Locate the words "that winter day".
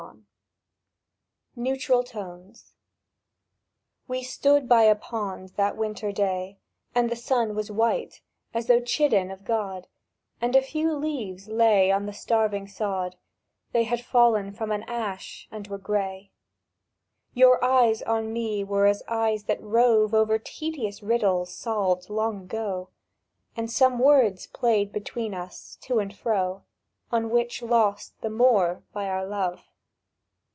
5.57-6.57